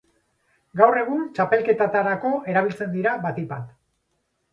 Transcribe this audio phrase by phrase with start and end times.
[0.79, 3.69] Gaur egun txapelketetarako erabiltzen dira, batik bat.